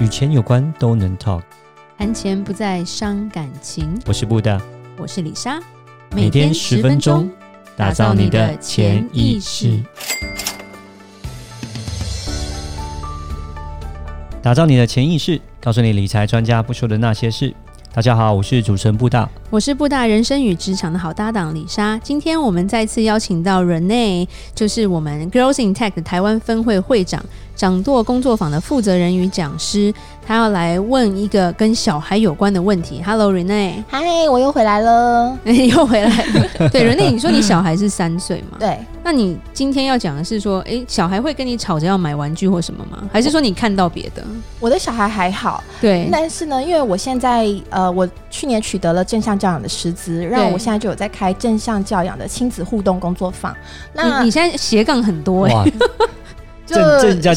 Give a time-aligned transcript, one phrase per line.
[0.00, 1.42] 与钱有关都能 talk，
[1.96, 3.96] 谈钱不再伤感情。
[4.06, 4.60] 我是布大，
[4.98, 5.60] 我是李莎，
[6.10, 7.30] 每天十分钟，
[7.76, 9.80] 打造你的潜意识，
[14.42, 17.54] 打造你的潜意识，告诉你理财专家不说的那些事。
[17.92, 21.96] 大家好，我是主持人布大，我是布大人生与职场的好搭档李莎。
[21.98, 27.24] 今天我们再次邀请到 Renee，就是我们 Girls in Tech 的台湾分会会长。
[27.54, 29.92] 掌舵工作坊的负责人与讲师，
[30.26, 33.02] 他要来问一个跟小孩有关的问题。
[33.04, 36.68] Hello，Renee，嗨，我又回来了， 又回来了。
[36.70, 38.56] 对，Renee，你说你小孩是三岁吗？
[38.58, 38.78] 对。
[39.04, 43.08] 那你今天要讲的是说，哎，小孩会跟你吵着要买玩具或什么吗？
[43.12, 44.24] 还是说你看到别的？
[44.58, 46.08] 我的小孩还好，对。
[46.10, 53.54] 但是呢，因为我现在呃，我去年取得了正向教养的师资，让我现在就有在开正向教养的亲子互动工作坊。
[53.92, 55.72] 那你，你现在斜杠很多哎、欸。
[56.66, 56.74] 就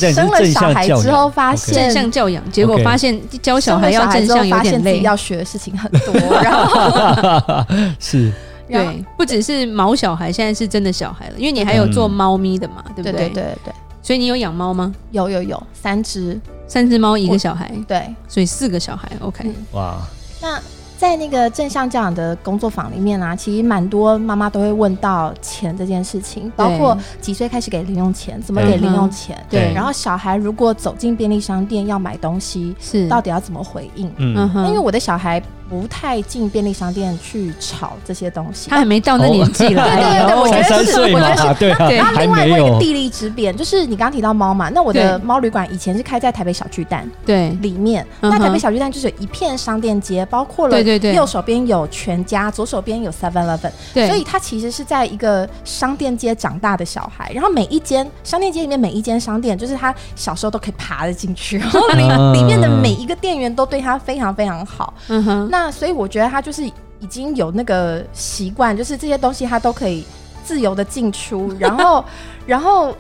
[0.10, 6.14] 生了小孩之后，发现正向教养，结果发现教小孩要正向有点累，要学的事情很多。
[6.42, 7.66] 然后
[8.00, 8.32] 是，
[8.68, 13.12] 对，不只是毛小孩，现在是真的小孩了，因为你还有做猫咪的嘛，对不对？
[13.12, 13.74] 对对对。
[14.02, 14.94] 所以你有养猫吗？
[15.12, 19.12] 有有有，三只，三只猫一个小孩，对，所以四个小孩。
[19.20, 19.98] OK，哇，
[20.42, 20.58] 那。
[20.98, 34.12] 在那个正向教养的工作坊里面啊，其实蛮多妈妈都会问到钱这件事情，包括几岁开始给零用钱，怎么给零用钱，对，然后小孩如果走进便利商店要买东西，是到底要怎么回应？
[34.18, 35.42] 嗯，因为我的小孩。
[35.70, 39.84] 不太进便利商店去炒这些东西，他还没到那年纪了。
[39.84, 41.54] 对对对，我觉得是，我觉得是。
[41.60, 48.06] 对啊，他另外一个地利之便，就是你刚刚提到猫嘛，那我的猫旅馆以前是开在台北小巨蛋，对，里面。
[48.22, 57.32] 那台北小巨蛋就是有一片商店街，包括了对对对，右手边有全家，左手边有 Seven Eleven，对，所以他其实是在一个商店街长大的小孩。
[57.34, 64.94] 然后每一间商店街里面每一间商店，就是他小时候都可以爬得进去，然后里里面的每一个店员都对他非常非常好。
[65.08, 65.57] 嗯哼，那。
[65.58, 66.64] 那所以我觉得他就是
[67.00, 70.06] 已经有那个习惯，就是这些东西他都可以
[70.44, 72.06] 自由的进出，然后，
[72.46, 72.96] 然后，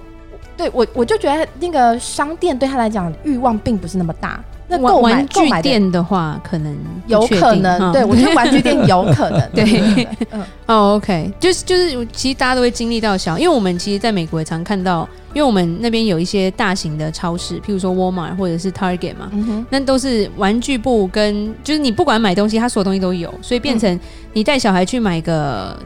[0.57, 4.43] 对我我就觉得那个商店对他来讲欲望并不是那么大。
[4.67, 6.75] 那购买玩具店的话，可能
[7.07, 19.31] 有可能，对，我觉得玩具店有可能， 对，嗯，哦，OK，就是就是，其实大家都会经历到小，因为我们其实在美国也常看到，因为我们那边有一些大型的超市，譬如说 Walmart 或者是 Target 嘛，
[19.69, 23.99] 那都是玩具部跟就是你不管买东西，它所有东西都有，所以变成
[24.33, 25.77] 你带小孩去买个。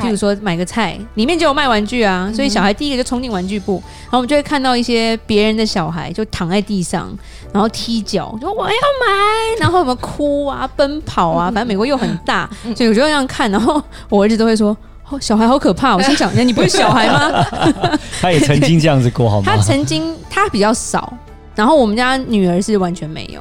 [0.00, 7.12] 譬如说买个菜，里面就有卖玩具啊，嗯、所以小孩第一个就冲进玩具部，然后我们就会看到一些别人的小孩就躺在地上，
[7.52, 14.76] 然后踢脚，说我要买，然后我们哭啊、奔跑啊，反正美国又很大，所以我就这样看，然后我儿子都会说，
[15.08, 17.44] 哦，小孩好可怕，我心想，你不是小孩吗？
[18.20, 19.44] 他也曾经这样子过，好吗？
[19.46, 21.12] 他曾经他比较少，
[21.54, 23.40] 然后我们家女儿是完全没有，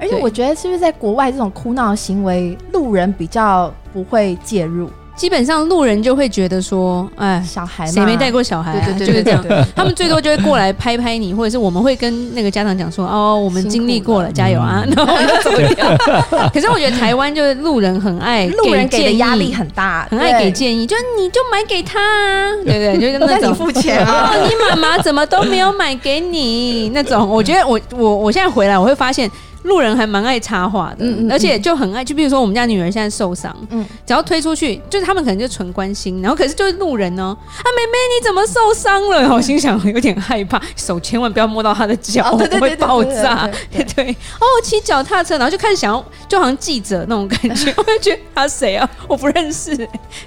[0.00, 4.90] 而且我觉得是不是在国外这种哭闹行为，路人比较不会介入。
[5.14, 8.80] 基本上路人就会觉得说，哎，小孩谁没带过小孩？
[8.80, 9.66] 对对对，就是这样。
[9.76, 15.86] 他们最多就会过来拍拍你，或者是我们会跟那个家长讲说，哦，我们经历过了，加油啊，然后就走掉。
[16.52, 27.28] 可是我觉得台湾就是路人很爱， 路人给的压力很大，很爱给建议，就是你就买给他啊，对对， 就是那种付钱啊，你妈妈怎么都没有买给你那种。
[27.28, 29.30] 我觉得我我我现在回来我会发现。
[29.62, 39.32] 路人还蛮爱插话的，嗯嗯嗯，而且就很爱，就比如说我们家女儿现在受伤，嗯，只要推出去，就是他们可能就纯关心，然后可是就是路人呢，啊，妹妹你怎么受伤了？
[39.34, 48.88] 我心想有点害怕，手千万不要摸到她的脚，哦、会爆炸，对对，哦，骑脚踏车，然后就开始想要，就好像记者那种感觉， 我就觉得他谁啊？
[49.08, 49.76] 我不认识，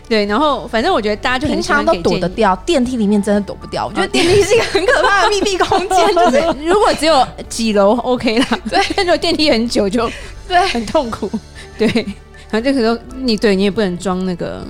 [0.08, 10.08] 对，然后反正我觉得大家就很常都躲得掉，电梯里面真的躲不掉，我觉得电梯是一个很可怕的 密闭空间，就是 如果只有几楼 OK 啦，对，但是电梯很久就
[10.48, 10.68] 对。
[10.68, 11.28] 很痛苦，
[11.80, 11.88] 对，
[12.52, 14.64] 然后这个时候你对你也不能装那个，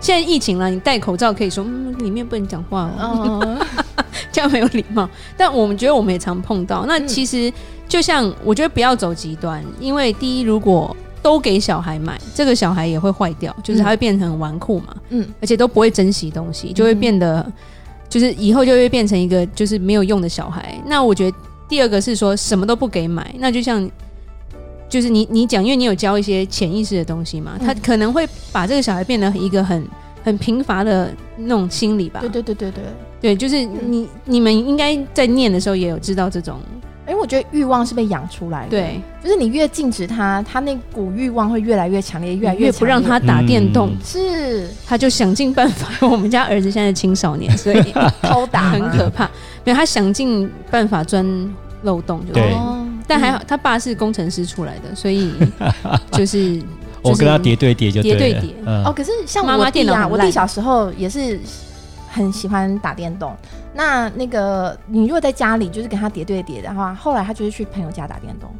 [0.00, 3.58] 现在疫情了，你戴口罩可以说嗯，里面不能讲话哦，
[4.30, 5.08] 这样没有礼貌。
[5.36, 7.52] 但我们觉得我们也常碰到，那其实
[7.88, 17.44] 就像我觉得不要走极端，因为第一，如果都给小孩买，这个小孩也会坏掉，就是他会变成纨绔嘛，嗯，而且都不会珍惜东西，就会变得
[18.08, 20.80] 就是以后就会变成一个就是没有用的小孩。
[20.86, 21.36] 那我觉得。
[21.68, 23.88] 第二个是说什么都不给买，那就像
[24.88, 29.86] 就是你你讲，因为你有教一些潜意识的东西嘛，他可能会把这个小孩变得一个很
[30.24, 32.20] 很贫乏的那种心理吧。
[32.20, 32.84] 对对对对对，
[33.20, 36.58] 对，就是你你们应该在念的时候也有知道这种，
[37.08, 44.68] 因为我觉得欲望是被养出来的，对，就是你越禁止他，他那股欲望会越来越强烈，越来越不让他打电动，是。
[44.86, 45.88] 他就想尽办法。
[46.06, 49.24] 我们家儿子现在青少年，所以 偷打很可怕。
[49.64, 51.26] 因为他想尽办法钻
[51.82, 52.54] 漏洞，就对，
[53.06, 55.32] 但还好他爸是工程师出来的，所以
[56.12, 56.62] 就是
[57.02, 58.54] 我跟他叠对叠就叠对叠。
[58.64, 61.38] 哦，可是像我弟啊，我弟小时候也是
[62.10, 63.36] 很喜欢打电动。
[63.74, 68.50] 那那个你如果在家里就是跟他叠对叠的话，后来他就是去朋友家打电动。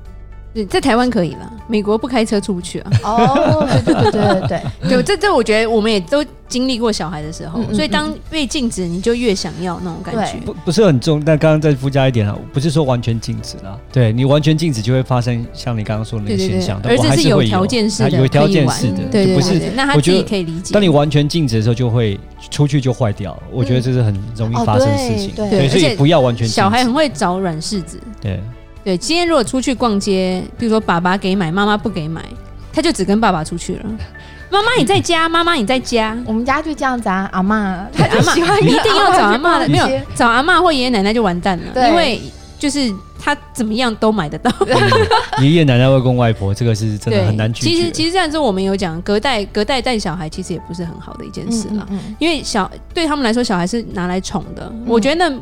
[0.65, 2.91] 对，在台湾可以了，美国不开车出不去啊。
[3.05, 10.39] 哦，对对对对对 对，这这我觉得我们也都经历过小孩的时候，所以当被禁止，你就越想要那种感觉。
[10.45, 13.79] 不不是很重，但刚刚再附加一点啊，不是说完全禁止了。
[13.93, 16.81] 对你完全禁止，就会发生像你刚刚说的那个现象。
[16.85, 19.61] 而且是有条件式的，有条件式的，对对，不是。
[19.77, 20.73] 那他自己可以理解。
[20.73, 22.19] 当你完全禁止的时候，就会
[22.51, 23.39] 出去就坏掉。
[23.53, 25.33] 我觉得这是很容易发生事情。
[25.37, 26.55] 对，所以不要完全禁止。
[26.55, 28.01] 小孩很会找软柿子。
[28.21, 28.41] 对。
[28.89, 32.25] 对，今天如果出去逛街，比如说爸爸给买，妈妈不给买，
[32.73, 33.85] 他就只跟爸爸出去了。
[34.51, 37.29] 妈妈你在家，妈妈你在家，我们家就这样子啊。
[37.31, 42.19] 阿嬷，他就喜欢一定要找阿妈的，没有找阿妈或爷爷奶奶就完蛋了，因为
[42.59, 44.51] 就是他怎么样都买得到。
[45.43, 47.69] 爷爷奶奶、外公外婆，这个是真的很难 拒绝。
[47.69, 51.87] 其实其实这样子，我们有讲隔代隔代带小孩，其实也不是很好的一件事啦。
[51.91, 54.63] 嗯嗯嗯，因为小对他们来说，小孩是拿来宠的。
[54.73, 55.39] 嗯、我觉得那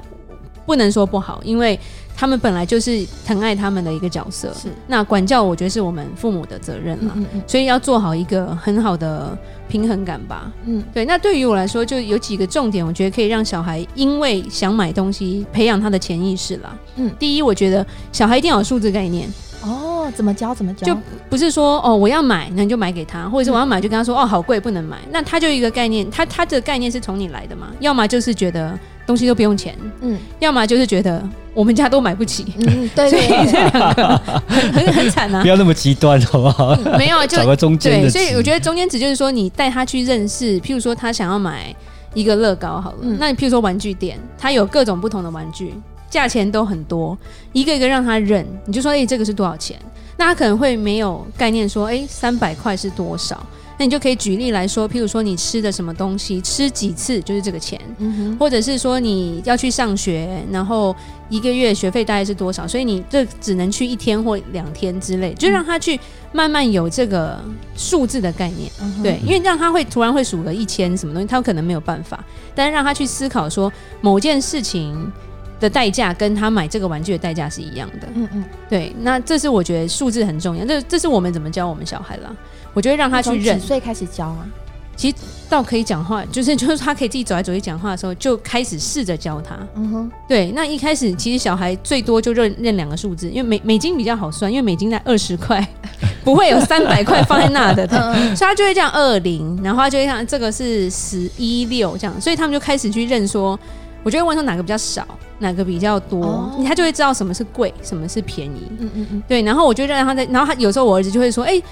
[0.67, 1.79] 不能说不好，因为。
[2.17, 9.37] 他们本来就是疼爱他们的一个角色，是那管教，我觉得是我们父母的责任嘛，嗯嗯嗯，所以要做好一个很好的
[9.69, 10.51] 平衡感吧。
[10.65, 11.05] 嗯，对。
[11.05, 16.75] 那对于我来说，就有几个重点，我觉得可以让小孩因为想买东西，培养他的潜意识啦。
[16.97, 19.29] 嗯，第一，我觉得小孩一定要有数字概念。
[19.63, 20.55] 哦，怎么教？
[20.55, 20.87] 怎么教？
[20.87, 20.99] 就
[21.29, 24.97] 不是说哦，我要买，那你就买给他，或者是我要买，就跟他说、嗯、哦，好贵，不能买。
[25.11, 27.69] 那他就一个概念，他他的概念是从你来的嘛？
[27.81, 28.79] 要么就是觉得。
[29.07, 31.23] 东西都不用钱，嗯，要么就是觉得
[31.55, 35.41] 我们家都买不起，嗯，对，对，对，这两个很很很惨啊！
[35.43, 36.77] 不要那么极端，好不好？
[36.85, 38.11] 嗯、没有，就找个中间的。
[38.11, 41.75] 对，所以我觉得中间值就是说，你带他去认识，譬如说他想要买
[42.15, 45.73] 一个乐高，好了，嗯、那你譬如说玩具店，他有各种不同的玩具，
[46.11, 47.17] 价钱都很多，
[47.53, 49.79] 一个一个让他认，你就说，哎、欸，这个是多少钱？
[50.19, 53.39] 那他可能会没有概念，说，哎、欸，三百块是多少？
[53.79, 58.37] 那你就可以举例来说，譬如说你吃的什么东西，吃几次就是这个钱，嗯、哼。
[58.39, 60.95] 或者是说你要去上学，然后
[61.29, 65.99] 一个月学费大概是多少，所以你这只能去一天或两天之类，就让他去
[66.33, 67.39] 慢慢有这个
[67.77, 72.25] 数字的概念，嗯、对，因为让他会突然会数个一千什么东西，他可能没有办法，
[72.55, 73.71] 但是让他去思考说
[74.01, 75.13] 某件事情
[75.61, 82.35] 的代价跟他买这个玩具的代价是一样的，嗯嗯，对，那这是我觉得数字很重要，这这是我们怎么教我们小孩啦。
[82.77, 83.59] 我就会让他去认。
[83.59, 84.47] 几岁开始教啊？
[84.95, 85.17] 其实
[85.49, 89.57] 到可以讲话，就是就是他可以自己走来走去讲话的时候，就开始试着教他。
[89.75, 90.51] 嗯哼，对。
[90.53, 95.67] 那一开始其实小孩最多就认认两个数字，因为美美金比较好算，因为美金在二十块，
[96.23, 97.87] 不会有三百块放在那的，
[98.37, 103.59] 所以他就会这样二零，然后他就会像这个是十一六这样，所以他们就开始去认说，
[104.03, 105.07] 我就会问说哪个比较少，
[105.41, 108.67] 哪个比较多，哦、他就会知道什么是贵，什么是便宜。
[108.79, 109.43] 嗯嗯嗯，对。
[109.43, 111.65] 然后我就让他在，然后他有时候我儿子就会说，哎、欸。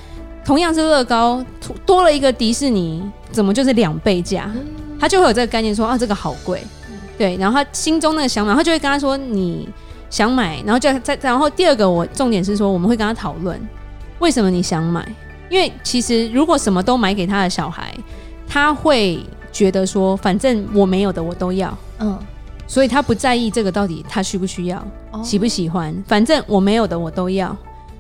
[0.44, 1.43] 同样是乐高，
[1.87, 3.02] 多了一个迪士尼，
[3.32, 4.50] 怎么就是两倍价？
[5.00, 6.62] 他就会有这个概念说啊，这个好贵，
[7.19, 7.37] 对。
[7.37, 9.69] 然后他心中那个想法，他就会跟他说你
[10.11, 13.61] 想买，然后就再然后第二个我重点是说，我们会跟他讨论
[14.19, 15.06] 为什么你想买，
[15.49, 17.94] 因为其实如果什么都买给他的小孩，
[18.46, 19.19] 他会
[19.50, 22.19] 觉得说反正我没有的我都要，嗯，
[22.67, 24.82] 所以他不在意这个到底他需不需要，
[25.23, 27.56] 喜不喜欢，反正我没有的我都要。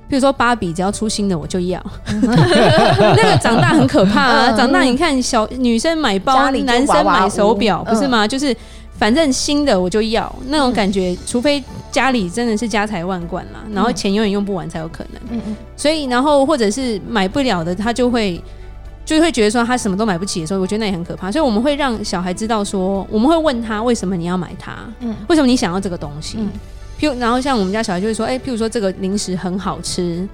[0.08, 1.82] 比如说芭比，只要出新的我就要。
[2.06, 4.52] 那个长大很可怕啊！
[4.52, 8.28] 长大你看，小女生买包，娃娃男生买手表，不是吗？
[8.28, 8.54] 就是
[8.98, 15.40] 反正新的我就要那种感觉，除非家里真的是家财万贯啦，然后钱永远用不完才有可能。
[15.76, 18.40] 所以，然后或者是买不了的，他就会
[19.04, 21.32] 就会觉得说他什么都买不起的时候，我觉得那也很可怕。
[21.32, 24.76] 所以我们会让小孩知道说，我们会问他为什么你要买它？
[25.28, 26.38] 为什么你想要这个东西？
[27.04, 30.26] 譬如，然后像我们家小孩就会说，哎，譬如说这个零食很好吃，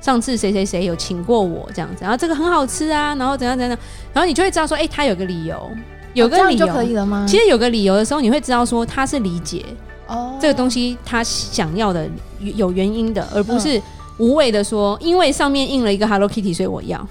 [0.00, 3.78] 上次谁谁谁有请过我这样子，然后这个很好吃啊，然后怎样怎样，
[4.12, 5.70] 然后你就会知道说，哎，他有个理由，
[6.14, 7.24] 有个理由、哦、就可以了吗？
[7.28, 9.64] 其实有个理由的时候，你会知道说他是理解
[10.08, 12.08] 哦这个东西他想要的
[12.40, 13.80] 有原因的，而不是
[14.18, 17.06] 无谓的说，因为上面印了一个 Hello Kitty，所以我要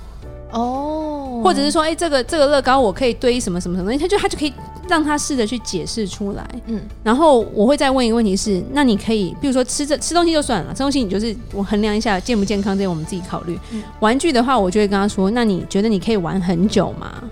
[0.51, 4.53] 哦，或者是说，哎，这个这个乐高我可以堆什么什么什么，他就他就可以。
[4.88, 13.60] 让他试着去解释出来，嗯，然后我会再问一个问题是，那你可以，比如说吃这吃东西就算了，吃东西你就是我衡量一下健不健康，这些我们自己考虑。
[13.72, 17.24] 嗯，玩具的话，我就会跟他说，那你觉得你可以玩很久吗？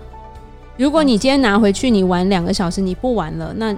[0.76, 3.72] 如果你今天拿回去，你玩两个小时，你不玩了，那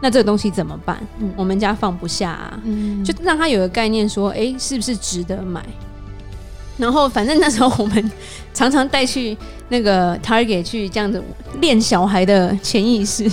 [0.00, 0.96] 那这个东西怎么办？
[1.18, 5.64] 嗯，我们家放不下啊，嗯，就让他有个概念，说，哎，是不是值得买？
[6.78, 8.10] 然后，反正那时候我们
[8.52, 9.36] 常常带去
[9.68, 11.22] 那个 Target 去这样子
[11.60, 13.30] 练小孩的潜意识。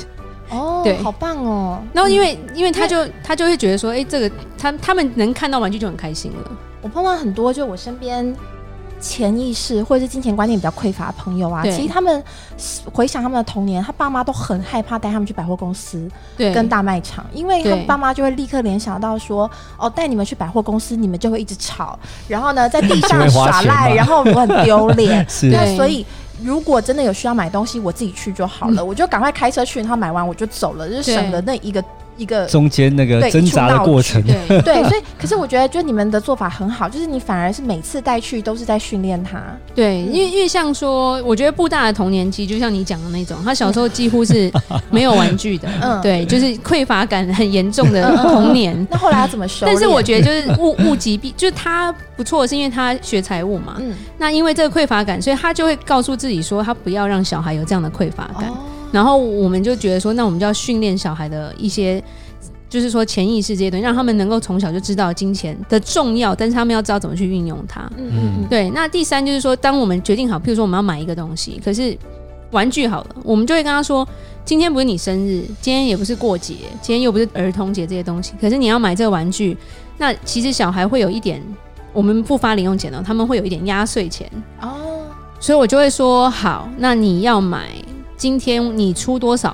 [0.49, 1.81] 哦，对，好棒哦。
[1.93, 6.51] 然后因为因为他就他就会觉得说，哎，这个他他们能看到玩具就很开心了。
[6.81, 8.35] 我碰到很多就我身边。
[9.03, 12.23] 潜意识或者是金钱观念比较匮乏的朋友啊，其实他们
[12.93, 25.27] 回想他们的童年，他爸妈都很害怕带他们去百货公司，对，跟大卖场，因为他们爸妈就会立刻联想到说，哦，带你们去百货公司，你们就会一直吵，然后呢，在地上耍赖， 然后我很丢脸。
[25.51, 26.05] 那所以，
[26.41, 31.83] 如果真的有需要买东西，我自己去就好了，嗯、我就赶快开车去，然后买完我就走了，就省了那一个。
[32.17, 39.41] 一个中间那个挣扎的过程，对， 对，所以可是我觉得，就你们的做法很好，就是你反而是每次带去都是在训练他，
[39.73, 44.51] 对，因为因为像说，我觉得布大的童年期就像你讲的那种，他小时候几乎是
[44.91, 48.75] 没有玩具的，嗯，对，就是匮乏感很严重的童年。
[48.89, 49.65] 那后来他怎么修？
[49.65, 58.49] 但是我觉得就是物物极必，就是他不错，是因为他学财务嘛，嗯，那因为这个匮乏感，所以他就会告诉自己说，他不要让小孩有这样的匮乏感。
[58.49, 58.57] 哦
[58.93, 62.01] 然后我们就觉得说，那我们就要训练小孩的一些，
[62.69, 67.81] 就是说潜意识这些东西，让他们能够从小就知道金钱的重要，但是他们要知道怎么去运用它。
[67.97, 68.45] 嗯嗯。
[68.47, 68.69] 对。
[68.69, 71.97] 那第三就是说，当我们决定好，譬如说我们要买一个东西，可是
[72.51, 74.07] 玩具好了，我们就会跟他说，
[74.45, 79.57] 今天不是你生日，今天也不是过节，今天又不是儿童节这些东西，可是你要买这个玩具，
[79.97, 81.41] 那其实小孩会有一点，
[81.91, 84.29] 我们不发零用钱呢，他们会有一点压岁钱
[84.61, 85.01] 哦，
[85.39, 87.69] 所以我就会说，好，那你要买。
[88.23, 89.53] 今天你出多少，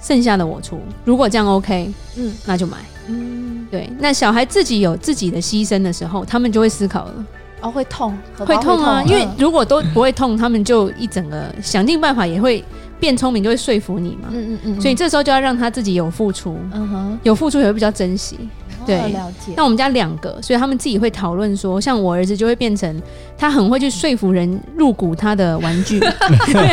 [0.00, 0.78] 剩下的我出。
[1.04, 2.76] 如果这样 OK，嗯，那就买。
[3.08, 3.90] 嗯，对。
[3.98, 7.26] 那小孩自己有自己的牺牲的时候，他们就会思考了。
[7.60, 9.02] 哦，会痛，会痛啊！
[9.02, 12.64] 因为如果都不会痛，他们就一整个想尽办法也会
[13.00, 14.28] 变聪明，就会说服你嘛。
[14.30, 14.80] 嗯嗯嗯。
[14.80, 18.38] 所以这时候就要让他自己有付出，嗯哼，有付出也会比较珍惜。
[18.86, 19.52] 对，了解。
[19.56, 23.02] 那我们家两个，所以他们自己会讨论说，像我儿子就会变成
[23.36, 26.00] 他很会去说服人入股他的玩具。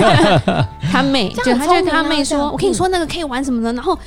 [0.91, 3.97] 他妹就他就跟他妹说：“我跟你说那个可以玩什么的。”然后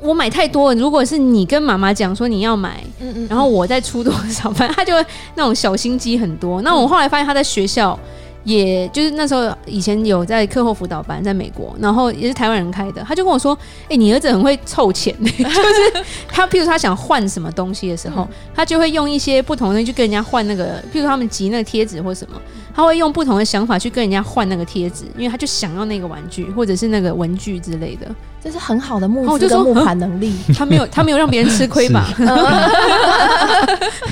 [0.00, 5.04] 我买太多了，如果是你跟妈妈讲说你要买，嗯嗯，然后我再出多少，反正他就会
[5.34, 6.62] 那种小心机很多。
[6.62, 7.98] 那我后来发现他在学校。
[8.44, 13.02] 也就是那时候，以前有在课后辅导班，在美国，然后也是台湾人开的。
[13.06, 13.54] 他就跟我说
[13.84, 22.40] ：“哎、欸，你儿子很会凑钱， 就是他，譬如他想换什么东西的时候，他就会用一些不同的东西去跟人家换那个，譬如他们集那个贴纸或什么，
[22.74, 28.06] 他会用不同的想法去跟人家换那个贴纸，因为他就想要那个玩具或者是那个文具之类的。
[28.42, 30.34] 这是很好的募资跟募款能力。
[30.56, 32.06] 他没有，他没有让别人吃亏吧？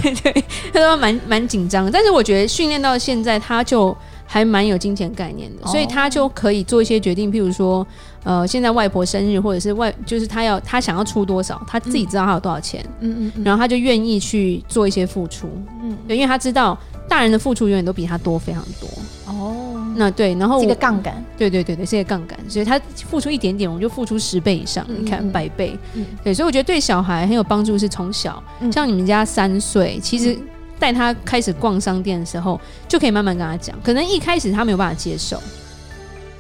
[0.03, 3.97] 对，他说蛮蛮紧张，但是我觉得训练到现在，他就。
[4.31, 7.87] 还蛮有金钱概念的，所以他就可以做一些决定，譬如说，
[8.25, 15.49] 呃，现在外婆生日，或者是外，就是他要他想要出多少，他自己知道他有多少钱，嗯嗯，嗯，然后他就愿意去做一些付出，
[15.83, 18.89] 嗯，对，因为他知道大人的付出永远都比他多非常多，
[19.27, 30.39] 哦，那对，然后这个杠杆，对对对对，这个杠杆，所以他付出一点点，我们就付出十倍以上，嗯、你看百倍，嗯，对，所以我觉得对小孩很有帮助，是从小，嗯、像你们家三岁，其实。
[30.81, 33.77] 带他开始逛商店的时候，就可以慢慢跟他讲。
[33.83, 35.37] 可能一开始他没有办法接受，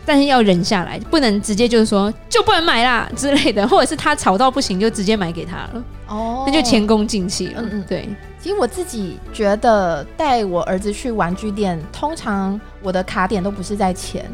[0.08, 5.84] 但是要忍下来，不能直接就是说就不能买啦之类的，或者是他吵到不行就直接买给他了。
[6.06, 7.60] 哦，那就前功尽弃了。
[7.60, 8.08] 嗯嗯，对。
[8.40, 14.24] 其实我自己觉得带我儿子去玩具店，通常我的卡点都不是在钱。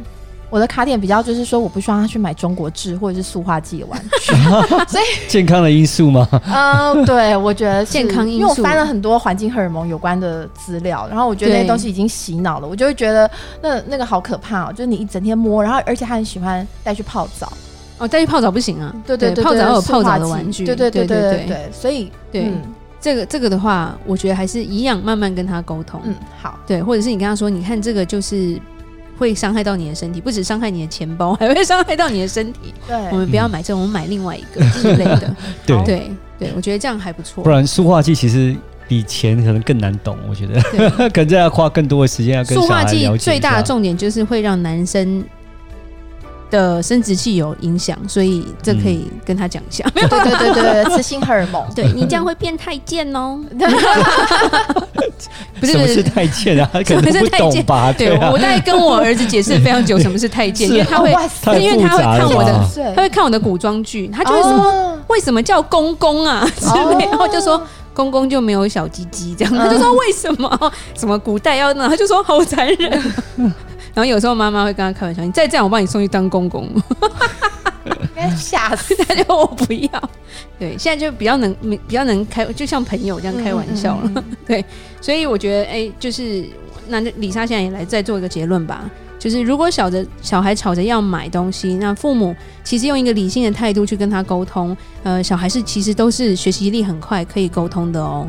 [0.50, 4.32] 我的卡点比较就是说，我不希望他去买中国制或者是塑化剂的玩具，
[4.86, 6.28] 所以健康的因素吗？
[6.46, 13.28] 嗯，对，我觉得健康因素，因为我翻了很多环境荷尔蒙有关的资料，然后我觉得那些东西已经洗脑了，我就会觉得
[13.60, 17.52] 那那个好可怕哦，就是你一整天摸，然后而且他很喜欢带去泡澡，
[17.98, 22.52] 哦，带去泡澡不行啊，对对对，泡澡要有泡澡的玩具，对对对对对对，所以对
[23.00, 28.56] 这个这个的话，我觉得还是一样慢慢跟他沟通，嗯，好，对，或者是你跟他说，你看这个就是。
[29.18, 32.74] 会伤害到你的身体，不止伤害你的钱包， 还会伤害到你的身体。
[32.86, 35.36] 对，我们不要买这种，我们买另外一个 之类的。
[35.66, 37.42] 对对对，我觉得这样还不错。
[37.44, 38.54] 不然塑化剂其实
[38.88, 40.60] 比钱可能更难懂，我觉得
[41.10, 45.24] 可能要花更多的时间要跟塑化剂最大的重点就是会让男生。
[46.54, 49.84] 的生殖器有影响，所以这可以跟他讲一下。
[49.92, 53.40] 对对对对，雌性荷尔蒙，对你这样会变太监哦。
[55.58, 56.70] 不是什么是太监啊？
[56.86, 57.92] 可能不懂吧？
[57.92, 61.10] 对，我大概跟我儿子解释非常久什么是太监，因为他会，
[61.60, 67.60] 因为他会看我的，他会看我的古装剧，他就会说为什么叫公公啊之类，然后就说
[67.92, 70.72] 公公就没有小鸡鸡这样，他就说为什么？
[70.94, 71.88] 什么古代要那？
[71.88, 73.02] 他就说好残忍。
[73.94, 76.68] 然后有时候妈妈会跟他开玩笑：“你再这样，我把你送去当公公。
[78.36, 79.14] ”吓死他！
[79.22, 80.10] 就我不要。
[80.58, 84.02] 对，现在就比较能比较能开，就像朋友这样开玩笑了。
[84.06, 84.64] 嗯嗯嗯 对，
[85.00, 86.44] 所以我觉得，哎，就是
[86.88, 88.90] 那李莎现在也来再做一个结论吧。
[89.18, 92.34] 就是如果小的小孩吵着要买东西，那父母
[92.64, 98.26] 其实用一个理性的态度去跟他沟通，呃，小孩是其实都是学习力很快，可以沟通的哦。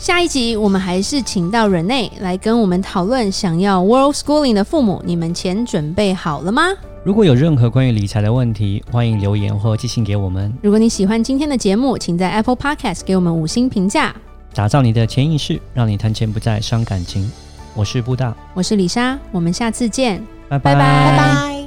[0.00, 6.62] 下一集我们还是请到 Renee 来跟我们讨论，想要 World Schooling 的父母，你们钱准备好了吗？
[7.04, 10.50] 如果有任何关于理财的问题，欢迎留言或寄信给我们。
[10.62, 14.16] 如果你喜欢今天的节目，请在 Apple Podcast 给我们五星评价。
[14.54, 17.30] 打造你的潜意识，让你谈钱不再伤感情。
[17.74, 21.59] 我是布大，我是李莎，我们下次见，拜拜拜拜。